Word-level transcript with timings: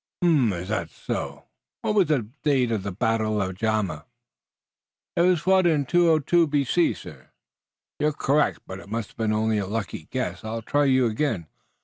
"Um 0.23 0.51
m. 0.51 0.61
Is 0.63 0.69
that 0.69 0.89
so? 0.89 1.45
What 1.83 1.93
was 1.93 2.07
the 2.07 2.23
date 2.41 2.71
of 2.71 2.81
the 2.81 2.91
battle 2.91 3.39
of 3.39 3.59
Zama?" 3.59 4.05
"It 5.15 5.21
was 5.21 5.41
fought 5.41 5.65
202 5.65 6.47
B.C., 6.47 6.95
sir." 6.95 7.29
"You're 7.99 8.11
correct, 8.11 8.61
but 8.65 8.79
it 8.79 8.89
must 8.89 9.09
have 9.09 9.17
been 9.17 9.31
only 9.31 9.59
a 9.59 9.67
lucky 9.67 10.05
guess. 10.09 10.43
I'll 10.43 10.63
try 10.63 10.85
you 10.85 11.05
again. 11.05 11.45